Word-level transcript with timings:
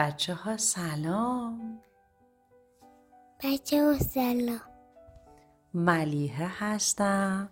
بچه 0.00 0.34
ها 0.34 0.56
سلام. 0.56 1.80
بچه 3.44 3.84
ها 3.84 3.98
سلام. 3.98 4.60
ملیحه 5.74 6.46
هستم. 6.46 7.50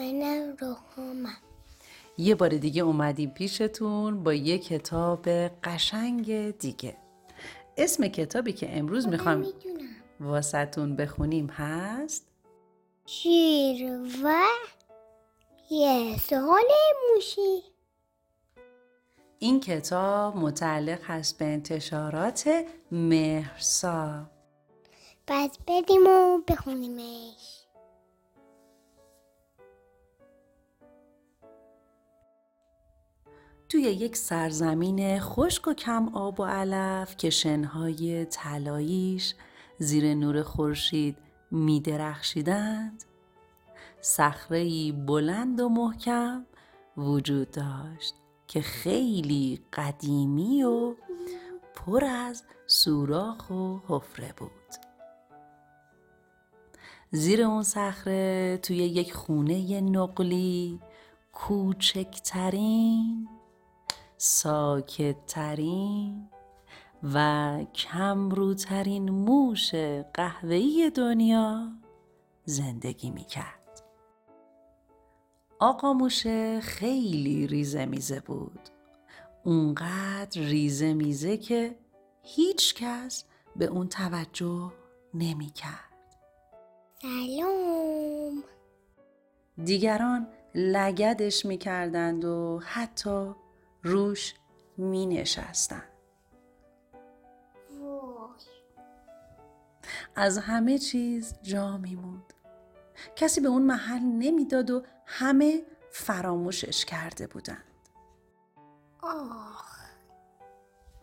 منم 0.00 0.56
روحامم 0.60 1.36
یه 2.18 2.34
بار 2.34 2.48
دیگه 2.48 2.82
اومدیم 2.82 3.30
پیشتون 3.30 4.22
با 4.22 4.34
یه 4.34 4.58
کتاب 4.58 5.28
قشنگ 5.64 6.50
دیگه. 6.58 6.96
اسم 7.76 8.08
کتابی 8.08 8.52
که 8.52 8.78
امروز 8.78 9.08
می‌خوام 9.08 9.38
می‌دونم. 9.38 9.88
واسطون 10.20 10.96
بخونیم 10.96 11.46
هست؟ 11.46 12.26
شیر 13.06 14.00
و 14.24 14.42
یه 15.70 16.18
سال 16.18 16.64
موشی. 17.14 17.75
این 19.38 19.60
کتاب 19.60 20.36
متعلق 20.36 21.00
هست 21.04 21.38
به 21.38 21.44
انتشارات 21.44 22.64
مهرسا. 22.92 24.30
پس 25.26 25.58
بریم 25.66 26.06
و 26.06 26.38
بخونیمش. 26.48 27.66
توی 33.68 33.82
یک 33.82 34.16
سرزمین 34.16 35.20
خشک 35.20 35.68
و 35.68 35.74
کم 35.74 36.08
آب 36.14 36.40
و 36.40 36.44
علف 36.44 37.16
که 37.16 37.30
شنهای 37.30 38.24
طلاییش 38.24 39.34
زیر 39.78 40.14
نور 40.14 40.42
خورشید 40.42 41.16
می 41.50 41.80
درخشیدند 41.80 43.04
صخره‌ای 44.00 44.92
بلند 44.92 45.60
و 45.60 45.68
محکم 45.68 46.46
وجود 46.96 47.50
داشت. 47.50 48.14
که 48.48 48.60
خیلی 48.60 49.60
قدیمی 49.72 50.62
و 50.62 50.94
پر 51.74 52.04
از 52.04 52.42
سوراخ 52.66 53.50
و 53.50 53.78
حفره 53.88 54.34
بود 54.36 54.50
زیر 57.10 57.42
اون 57.42 57.62
صخره 57.62 58.58
توی 58.62 58.76
یک 58.76 59.12
خونه 59.14 59.80
نقلی 59.80 60.80
کوچکترین 61.32 63.28
ساکتترین 64.16 65.76
و 67.14 67.58
کمروترین 67.74 69.10
موش 69.10 69.74
قهوه‌ای 70.14 70.90
دنیا 70.94 71.72
زندگی 72.44 73.10
می‌کرد. 73.10 73.55
آقا 75.58 75.92
موشه 75.92 76.60
خیلی 76.60 77.46
ریزه 77.46 77.86
میزه 77.86 78.20
بود. 78.20 78.60
اونقدر 79.44 80.40
ریزه 80.40 80.94
میزه 80.94 81.36
که 81.36 81.78
هیچ 82.22 82.74
کس 82.74 83.24
به 83.56 83.64
اون 83.64 83.88
توجه 83.88 84.72
نمی‌کرد. 85.14 85.92
سلام 87.02 88.44
دیگران 89.64 90.28
لگدش 90.54 91.46
می‌کردند 91.46 92.24
و 92.24 92.60
حتی 92.64 93.34
روش 93.82 94.34
می 94.76 95.06
نشستن. 95.06 95.82
وای 97.80 98.30
از 100.16 100.38
همه 100.38 100.78
چیز 100.78 101.34
جا 101.42 101.78
میموند. 101.78 102.32
کسی 103.16 103.40
به 103.40 103.48
اون 103.48 103.62
محل 103.62 104.02
نمی‌داد 104.02 104.70
و 104.70 104.82
همه 105.06 105.62
فراموشش 105.90 106.84
کرده 106.84 107.26
بودند. 107.26 107.64
آخ 109.02 109.76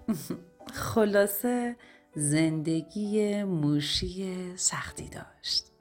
خلاصه 0.74 1.76
زندگی 2.16 3.44
موشی 3.44 4.54
سختی 4.58 5.10
داشت. 5.10 5.72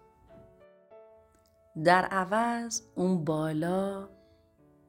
در 1.85 2.05
عوض 2.05 2.83
اون 2.95 3.25
بالا 3.25 4.09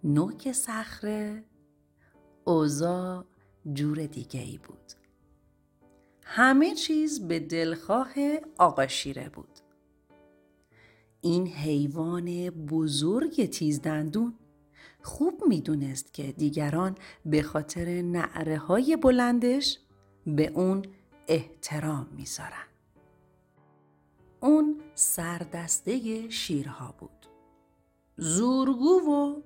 نوک 0.03 0.51
صخره 0.51 1.43
اوضاع 2.43 3.25
جور 3.73 4.05
دیگه 4.05 4.39
ای 4.39 4.57
بود. 4.57 4.93
همه 6.23 6.75
چیز 6.75 7.27
به 7.27 7.39
دلخواه 7.39 8.13
آقا 8.57 8.87
شیره 8.87 9.29
بود. 9.29 9.52
این 11.25 11.47
حیوان 11.47 12.49
بزرگ 12.49 13.45
تیزدندون 13.45 14.33
خوب 15.01 15.43
می‌دونست 15.47 16.13
که 16.13 16.31
دیگران 16.31 16.95
به 17.25 17.41
خاطر 17.41 18.01
نعره 18.01 18.57
های 18.57 18.95
بلندش 18.97 19.79
به 20.27 20.47
اون 20.47 20.81
احترام 21.27 22.07
می‌ذارن. 22.17 22.67
اون 24.39 24.81
سردسته 24.95 26.29
شیرها 26.29 26.95
بود. 26.97 27.27
زورگو 28.17 28.99
و 28.99 29.41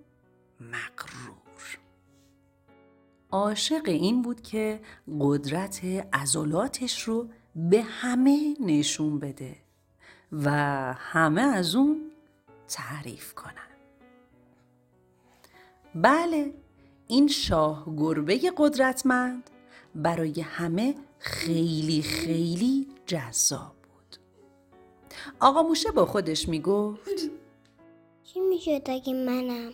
مغرور. 0.60 1.80
عاشق 3.32 3.84
این 3.86 4.22
بود 4.22 4.42
که 4.42 4.82
قدرت 5.20 5.86
عضلاتش 6.14 7.02
رو 7.02 7.30
به 7.56 7.82
همه 7.82 8.56
نشون 8.60 9.20
بده 9.20 9.67
و 10.32 10.50
همه 10.94 11.42
از 11.42 11.76
اون 11.76 12.12
تعریف 12.68 13.34
کنن. 13.34 13.54
بله 15.96 16.54
این 17.08 17.28
شاه 17.28 17.86
گربه 17.98 18.40
قدرتمند 18.58 19.50
برای 19.96 20.42
همه 20.42 20.96
خیلی 21.20 22.02
خیلی 22.02 22.88
جذاب 23.06 23.76
بود. 23.84 24.18
آقا 25.40 25.64
موشه 25.64 25.92
با 25.92 26.06
خودش 26.06 26.50
می 26.50 26.62
گفت 26.62 27.32
چی 28.24 28.40
می‌شد 28.40 28.82
اگه 28.86 29.14
منم 29.14 29.74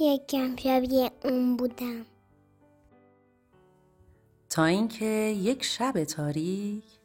یکم 0.00 0.56
شبیه 0.56 1.10
اون 1.24 1.56
بودم 1.56 2.06
تا 4.50 4.64
اینکه 4.64 5.04
یک 5.38 5.64
شب 5.64 6.04
تاریک 6.04 6.97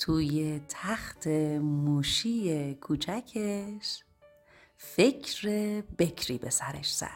توی 0.00 0.60
تخت 0.68 1.26
موشی 1.62 2.74
کوچکش. 2.74 4.02
فکر 4.76 5.48
بکری 5.98 6.38
به 6.38 6.50
سرش 6.50 6.94
زد. 6.94 7.08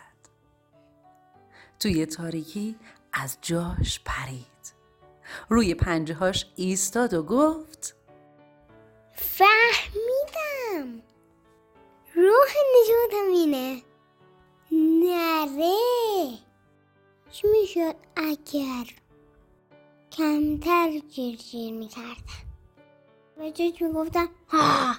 توی 1.80 2.06
تاریکی 2.06 2.76
از 3.12 3.38
جاش 3.42 4.00
پرید. 4.04 4.44
روی 5.48 5.74
پنجهاش 5.74 6.46
ایستاد 6.56 7.14
و 7.14 7.22
گفت 7.22 7.96
فهمیدم. 9.12 11.02
روح 12.14 12.52
نجاتم 12.74 13.32
اینه. 13.32 13.82
نره. 14.72 16.38
چی 17.30 17.46
می‌شد؟ 17.46 17.96
اگر 18.16 18.86
کمتر 20.12 20.98
جرجیر 20.98 21.72
می‌کردم. 21.72 22.53
و 23.38 23.50
جاش 23.50 23.82
می‌گفتم 23.82 24.28
ها. 24.48 24.94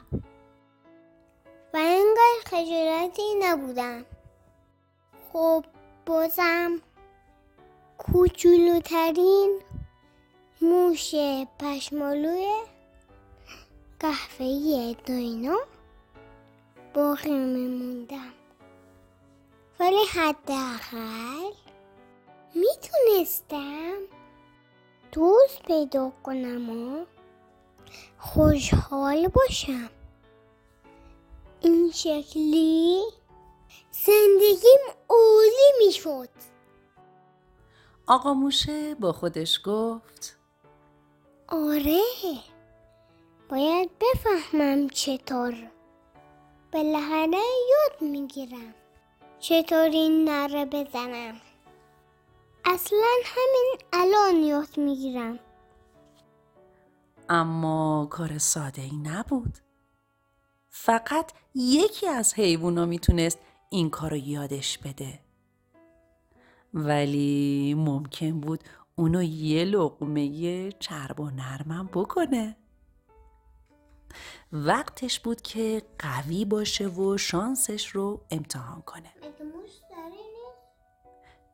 و 1.73 1.77
انگار 1.77 2.35
خجالتی 2.45 3.35
نبودم 3.39 4.05
خب 5.33 5.65
بازم 6.05 6.81
کوچولوترین 7.97 9.61
موش 10.61 11.15
پشمالوی 11.59 12.63
قهوه‌ای 13.99 14.95
داینا 15.05 15.57
باقی 16.93 17.37
میموندم. 17.37 18.33
ولی 19.79 20.05
حداقل 20.05 21.51
می‌تونستم 22.55 23.97
دوست 25.11 25.63
پیدا 25.63 26.11
کنم 26.23 26.69
و 26.69 27.05
خوشحال 28.17 29.27
باشم. 29.27 29.89
این 31.61 31.91
شکلی 31.91 33.03
زندگیم 33.91 34.79
عالی 35.09 35.85
می‌شد. 35.85 36.29
آقا 38.07 38.33
موشه 38.33 38.95
با 38.95 39.11
خودش 39.11 39.59
گفت. 39.65 40.37
آره 41.47 42.01
باید 43.49 43.89
بفهمم 43.99 44.89
چطور. 44.89 45.71
بالاخره 46.73 47.41
یاد 47.71 48.01
می‌گیرم 48.01 48.73
چطور 49.39 49.89
این 49.89 50.29
نره 50.29 50.65
بزنم. 50.65 51.41
اصلا 52.65 53.07
همین 53.25 53.77
الان 53.93 54.35
یاد 54.43 54.77
می‌گیرم. 54.77 55.39
اما 57.29 58.07
کار 58.11 58.37
ساده 58.37 58.81
ای 58.81 58.97
نبود. 58.97 59.57
فقط 60.69 61.31
یکی 61.55 62.07
از 62.07 62.33
حیوونا 62.33 62.85
می‌تونست 62.85 63.39
این 63.69 63.89
کار 63.89 64.09
رو 64.11 64.17
یادش 64.17 64.77
بده. 64.77 65.19
ولی 66.73 67.73
ممکن 67.77 68.39
بود 68.39 68.63
اونو 68.95 69.23
یه 69.23 69.65
لقمه 69.65 70.71
چرب 70.71 71.19
و 71.19 71.29
نرمم 71.29 71.89
بکنه. 71.93 72.57
وقتش 74.51 75.19
بود 75.19 75.41
که 75.41 75.81
قوی 75.99 76.45
باشه 76.45 76.87
و 76.87 77.17
شانسش 77.17 77.87
رو 77.87 78.21
امتحان 78.31 78.81
کنه. 78.81 79.13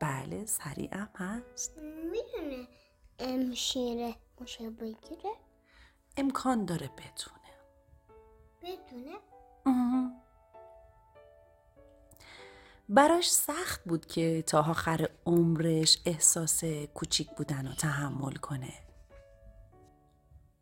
بله 0.00 0.46
سریعم 0.46 1.08
هست. 1.14 1.78
می‌تونه 2.12 2.68
امشیره 3.18 4.14
موشه 4.40 4.70
بگیره. 4.70 5.32
امکان 6.16 6.64
داره 6.64 6.88
بتونه. 6.88 7.42
بتونه؟ 8.62 9.18
براش 12.88 13.30
سخت 13.30 13.84
بود 13.84 14.06
که 14.06 14.42
تا 14.46 14.60
آخر 14.60 15.08
عمرش 15.26 15.98
احساس 16.06 16.64
کوچیک 16.94 17.30
بودن 17.30 17.66
رو 17.66 17.72
تحمل 17.72 18.34
کنه. 18.34 18.72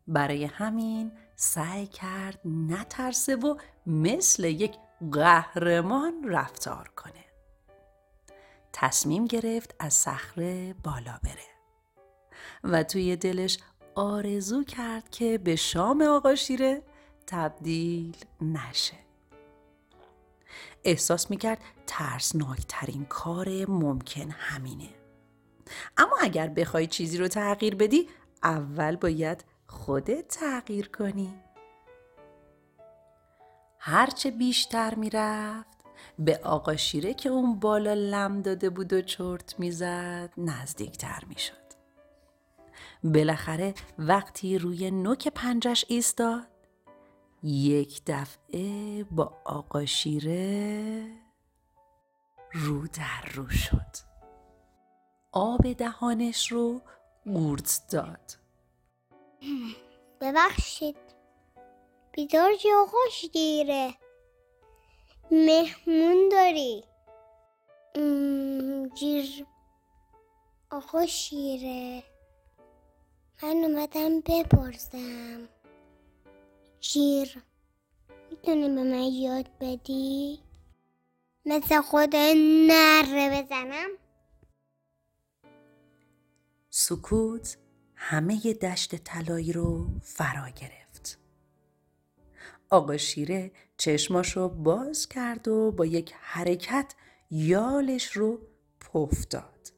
برای 0.07 0.45
همین 0.45 1.11
سعی 1.35 1.87
کرد 1.87 2.39
نترسه 2.45 3.35
و 3.35 3.57
مثل 3.85 4.43
یک 4.43 4.77
قهرمان 5.11 6.13
رفتار 6.23 6.87
کنه. 6.95 7.25
تصمیم 8.73 9.25
گرفت 9.25 9.75
از 9.79 9.93
صخره 9.93 10.73
بالا 10.73 11.19
بره 11.23 11.51
و 12.63 12.83
توی 12.83 13.15
دلش 13.15 13.59
آرزو 13.95 14.63
کرد 14.63 15.09
که 15.09 15.37
به 15.37 15.55
شام 15.55 16.01
آقا 16.01 16.35
شیره 16.35 16.83
تبدیل 17.27 18.17
نشه. 18.41 18.97
احساس 20.83 21.31
می‌کرد 21.31 21.57
ترسناکترین 21.87 23.05
کار 23.05 23.49
ممکن 23.67 24.29
همینه. 24.29 24.89
اما 25.97 26.17
اگر 26.21 26.47
بخوای 26.47 26.87
چیزی 26.87 27.17
رو 27.17 27.27
تغییر 27.27 27.75
بدی 27.75 28.09
اول 28.43 28.95
باید 28.95 29.45
خودت 29.67 30.27
تغییر 30.27 30.89
کنی. 30.89 31.33
هرچه 33.79 34.31
بیشتر 34.31 34.95
می‌رفت 34.95 35.77
به 36.19 36.39
آقا 36.43 36.75
شیره 36.75 37.13
که 37.13 37.29
اون 37.29 37.59
بالا 37.59 37.93
لم 37.93 38.41
داده 38.41 38.69
بود 38.69 38.93
و 38.93 39.01
چرت 39.01 39.59
می‌زد 39.59 40.29
نزدیکتر 40.37 41.23
می‌شد. 41.27 41.60
بالاخره 43.03 43.73
وقتی 43.97 44.57
روی 44.57 44.91
نوک 44.91 45.27
پنجش 45.27 45.85
ایستاد 45.87 46.47
یک 47.43 48.01
دفعه 48.07 49.03
با 49.03 49.41
آقا 49.45 49.85
شیره 49.85 51.21
رو 52.51 52.87
در 52.87 53.29
رو 53.33 53.49
شد. 53.49 54.11
آب 55.31 55.73
دهانش 55.73 56.51
رو 56.51 56.81
گورت 57.25 57.81
داد. 57.91 58.37
ببخشید. 60.21 60.97
بیدار 62.11 62.51
آقا 62.81 62.97
شیره. 63.11 63.93
مهمون 65.31 66.29
داری. 66.31 66.83
آقا 70.71 71.05
شیره. 71.05 72.03
من 73.43 73.63
اومدم 73.63 74.21
بپرسم 74.21 75.47
جیر 76.79 77.43
می‌تونی 78.31 78.61
به 78.61 78.83
من 78.83 79.03
یاد 79.13 79.49
بدی؟ 79.59 80.39
مثل 81.45 81.81
خود 81.81 82.15
نره 82.67 83.43
بزنم؟ 83.43 83.89
سکوت 86.69 87.57
همه 87.95 88.53
دشت 88.53 88.95
طلایی 88.95 89.53
رو 89.53 89.87
فرا 90.01 90.49
گرفت. 90.49 91.19
آقا 92.69 92.97
شیره 92.97 93.51
چشماشو 93.77 94.49
باز 94.49 95.07
کرد 95.07 95.47
و 95.47 95.71
با 95.71 95.85
یک 95.85 96.13
حرکت 96.21 96.95
یالش 97.31 98.11
رو 98.11 98.39
پف 98.79 99.27
داد. 99.27 99.71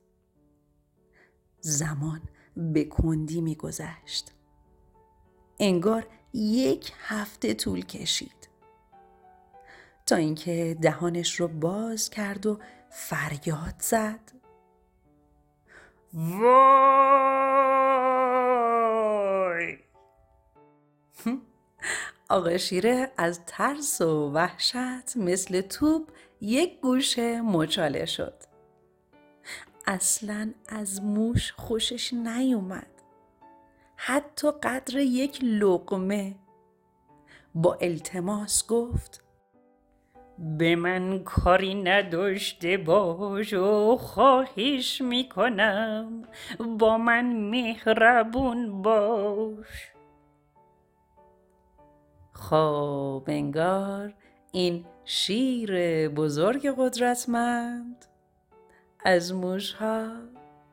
زمان 1.60 2.22
به 2.58 2.84
کندی 2.84 3.42
میگذشت. 3.42 4.32
انگار 5.60 6.08
یک 6.34 6.92
هفته 7.00 7.54
طول 7.54 7.86
کشید. 7.86 8.50
تا 10.06 10.16
اینکه 10.16 10.78
دهانش 10.82 11.40
رو 11.40 11.48
باز 11.48 12.10
کرد 12.10 12.46
و 12.46 12.60
فریاد 12.90 13.76
زد. 13.80 14.32
وای! 16.14 16.44
آقا 22.30 22.58
شیره 22.58 23.12
از 23.18 23.40
ترس 23.46 24.02
و 24.02 24.32
وحشت 24.32 25.18
مثل 25.18 25.62
توپ 25.62 26.12
یک 26.42 26.82
گوشه 26.82 27.42
مچاله 27.42 28.06
شد. 28.06 28.53
اصلا 29.88 30.54
از 30.70 31.04
موش 31.04 31.52
خوشش 31.52 32.14
نیومد. 32.14 32.88
حتی 33.96 34.52
قدر 34.52 34.98
یک 34.98 35.44
لقمه 35.44 36.36
با 37.56 37.78
التماس 37.82 38.68
گفت 38.68 39.24
به 40.40 40.76
من 40.76 41.24
کاری 41.24 41.76
نداشته 41.76 42.78
باش 42.78 43.54
و 43.54 43.98
خواهش 43.98 45.02
می‌کنم 45.02 46.24
با 46.80 46.98
من 46.98 47.50
مهربون 47.50 48.82
باش. 48.82 49.92
خب 52.34 53.24
انگار 53.28 54.14
این 54.52 54.86
شیر 55.06 56.10
بزرگ 56.10 56.74
قدرتمند 56.78 58.06
از 59.06 59.34
موشها 59.34 60.12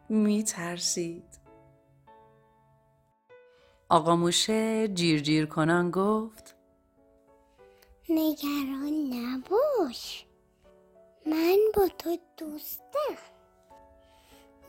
میترسید. 0.09 1.41
آقا 3.89 4.17
موشه 4.17 4.89
جیر 4.89 5.21
جیر 5.21 5.47
کنان 5.47 5.91
گفت 5.91 6.57
نگران 8.09 9.11
نباش. 9.13 10.27
من 11.27 11.59
با 11.77 11.89
تو 11.99 12.19
دوستم. 12.37 13.17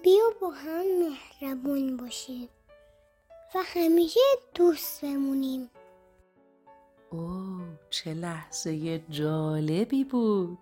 بیا 0.04 0.24
با 0.42 0.50
هم 0.50 0.86
مهربون 1.00 1.98
باشیم 1.98 2.50
و 3.56 3.60
همیشه 3.66 4.20
دوست 4.56 5.06
بمونیم. 5.06 5.70
اوه 7.10 7.68
چه 7.90 8.14
لحظه 8.14 9.00
جالبی 9.00 10.04
بود. 10.04 10.60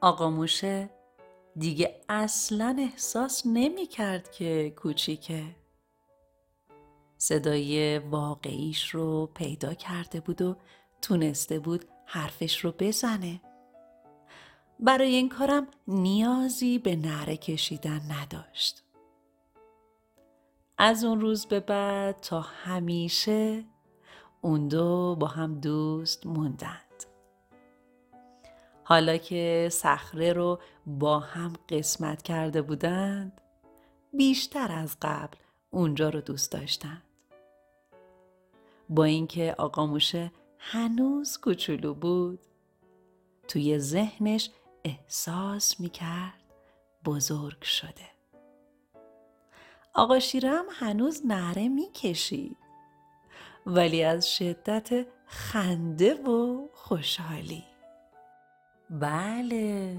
آقا 0.00 0.30
موشه 0.30 0.90
دیگه 1.56 2.00
اصلا 2.08 2.76
احساس 2.78 3.42
نمی 3.46 3.86
کرد 3.86 4.32
که 4.32 4.72
کوچیکه 4.76 5.44
صدای 7.16 7.98
واقعیش 7.98 8.90
رو 8.90 9.26
پیدا 9.34 9.74
کرده 9.74 10.20
بود 10.20 10.42
و 10.42 10.56
تونسته 11.02 11.58
بود 11.58 11.84
حرفش 12.04 12.64
رو 12.64 12.74
بزنه. 12.78 13.40
برای 14.80 15.14
این 15.14 15.28
کارم 15.28 15.66
نیازی 15.88 16.78
به 16.78 16.96
نره 16.96 17.36
کشیدن 17.36 18.00
نداشت. 18.10 18.82
از 20.78 21.04
اون 21.04 21.20
روز 21.20 21.46
به 21.46 21.60
بعد 21.60 22.20
تا 22.20 22.40
همیشه 22.40 23.64
اون 24.40 24.68
دو 24.68 25.16
با 25.20 25.26
هم 25.26 25.60
دوست 25.60 26.26
موندند. 26.26 26.89
حالا 28.90 29.16
که 29.16 29.68
صخره 29.72 30.32
رو 30.32 30.60
با 30.86 31.18
هم 31.18 31.52
قسمت 31.68 32.22
کرده 32.22 32.62
بودند 32.62 33.40
بیشتر 34.12 34.72
از 34.72 34.96
قبل 35.02 35.36
اونجا 35.70 36.08
رو 36.08 36.20
دوست 36.20 36.52
داشتند. 36.52 37.02
با 38.88 39.04
اینکه 39.04 39.54
آقا 39.58 39.86
موشه 39.86 40.32
هنوز 40.58 41.38
کوچولو 41.38 41.94
بود 41.94 42.38
توی 43.48 43.78
ذهنش 43.78 44.50
احساس 44.84 45.80
می‌کرد 45.80 46.42
بزرگ 47.04 47.62
شده 47.62 48.10
آقا 49.94 50.18
شیرم 50.18 50.64
هنوز 50.70 51.26
نره 51.26 51.68
می‌کشید 51.68 52.56
ولی 53.66 54.02
از 54.02 54.34
شدت 54.36 55.06
خنده 55.26 56.14
و 56.14 56.68
خوشحالی 56.74 57.69
بله. 58.90 59.98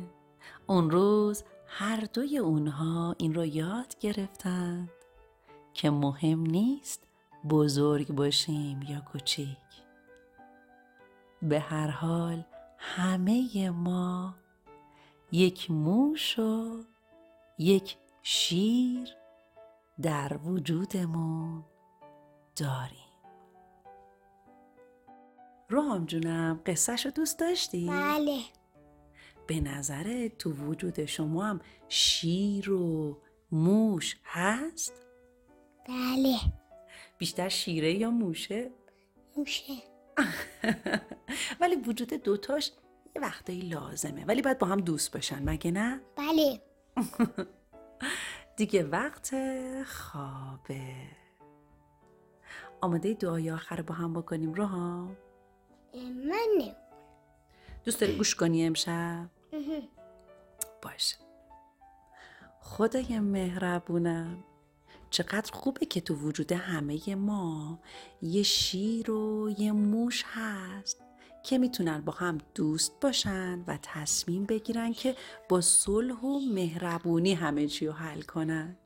اون 0.68 0.90
روز 0.90 1.44
هر 1.68 2.08
دوی 2.14 2.38
اونها 2.38 3.16
این 3.18 3.34
رو 3.36 3.46
یاد 3.46 3.96
گرفتند 4.00 4.90
که 5.74 5.90
مهم 5.90 6.42
نیست 6.42 7.04
بزرگ 7.50 8.08
باشیم 8.08 8.82
یا 8.82 9.00
کوچیک 9.00 9.58
به 11.42 11.60
هر 11.60 11.88
حال 11.88 12.44
همه 12.78 13.70
ما 13.70 14.36
یک 15.32 15.72
موش 15.72 16.40
و 16.40 16.84
یک 17.58 17.98
شیر 18.22 19.10
در 20.02 20.38
وجودمون 20.38 21.64
داریم. 22.56 22.98
روحام 25.70 26.06
جونم 26.06 26.60
قصهش 26.66 27.06
رو 27.06 27.12
دوست 27.12 27.40
داشتی؟ 27.40 27.88
بله. 27.90 28.40
به 29.48 29.60
نظر 29.60 30.28
تو 30.28 30.52
وجود 30.52 31.06
شما 31.06 31.46
هم 31.46 31.60
شیر 31.90 32.72
و 32.72 33.18
موش 33.52 34.18
هست؟ 34.24 34.94
بله. 35.88 36.36
بیشتر 37.18 37.50
شیره 37.50 37.94
یا 37.94 38.12
موشه؟ 38.12 38.72
موشه. 39.38 39.74
ولی 41.62 41.76
وجود 41.76 42.14
دوتاش 42.14 42.72
یه 43.16 43.22
وقتایی 43.22 43.62
لازمه. 43.62 44.26
ولی 44.26 44.42
باید 44.42 44.58
با 44.60 44.68
هم 44.68 44.80
دوست 44.82 45.14
باشن 45.14 45.50
مگه 45.50 45.72
نه؟ 45.72 46.02
بله. 46.16 46.62
دیگه 48.58 48.84
وقت 48.84 49.36
خوابه. 49.84 50.94
آماده 52.82 53.14
دعای 53.14 53.52
آخر 53.52 53.76
رو 53.76 53.84
با 53.84 53.94
هم 53.96 54.14
بکنیم 54.14 54.54
روحام 54.54 55.18
من 55.94 56.48
نه 56.58 56.76
دوست 57.86 58.02
داری 58.02 58.18
گوش 58.18 58.36
کنی 58.36 58.66
امشب؟ 58.66 59.30
باشه 60.82 61.16
خدای 62.60 63.20
مهربونم 63.20 64.44
چقدر 65.10 65.52
خوبه 65.52 65.86
که 65.86 66.02
تو 66.02 66.16
وجود 66.16 66.52
همه 66.52 67.16
ما 67.16 67.80
یه 68.22 68.44
شیر 68.44 69.12
و 69.12 69.50
یه 69.58 69.72
موش 69.72 70.24
هست 70.28 71.02
که 71.44 71.58
می‌تونن 71.58 72.02
با 72.02 72.14
هم 72.14 72.38
دوست 72.56 73.00
باشن 73.02 73.64
و 73.68 73.78
تصمیم 73.82 74.46
بگیرن 74.46 74.94
که 74.94 75.16
با 75.50 75.62
صلح 75.62 76.22
و 76.22 76.40
مهربونی 76.40 77.34
همه 77.34 77.68
چی 77.68 77.88
رو 77.88 77.94
حل 77.94 78.22
کنن 78.22 78.78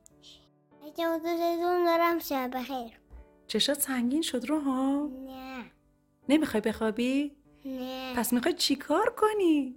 دوستتون 0.82 1.84
دارم 1.84 2.18
شب 2.18 2.50
بخیر 2.54 3.00
چشات 3.46 3.80
سنگین 3.80 4.22
شد 4.22 4.44
رو 4.44 4.60
ها؟ 4.60 5.10
نه 5.26 5.64
نمی‌خوای 6.28 6.60
بخوابی؟ 6.60 7.36
نه 7.66 8.14
پس 8.16 8.32
می‌خوای 8.32 8.54
چیکار 8.54 9.14
کنی؟ 9.16 9.74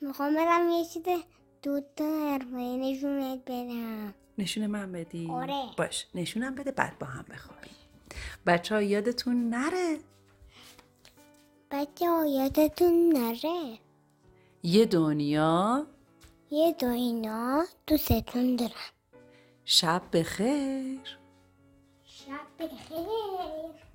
می‌خوام 0.00 0.34
برم 0.34 0.68
یه 0.68 0.84
چیز 0.84 1.02
دود 1.62 2.00
حرفه 2.00 2.56
نشونت 2.56 3.38
بدم. 3.46 4.14
نشون 4.38 4.66
من 4.66 4.92
بدی؟ 4.92 5.28
آره. 5.30 5.62
باش 5.78 6.06
نشونم 6.14 6.54
بده 6.54 6.70
بعد 6.70 6.98
با 6.98 7.06
هم 7.06 7.24
بخوابیم. 7.30 7.70
بچه 8.46 8.74
ها 8.74 8.82
یادتون 8.82 9.50
نره؟ 9.50 9.98
بچه 11.70 12.08
ها 12.08 12.26
یادتون 12.26 13.08
نره؟ 13.08 13.78
یه 14.62 14.84
دنیا 14.86 15.86
یه 16.50 16.72
دو 16.72 16.86
اینا 16.86 17.64
دوستتون 17.86 18.56
دارم 18.56 18.72
شب 19.64 20.02
بخیر. 20.12 21.18
شب 22.04 22.64
بخیر. 22.64 23.89